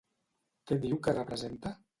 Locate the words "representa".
1.21-1.79